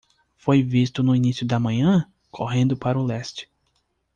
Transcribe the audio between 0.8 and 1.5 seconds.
no início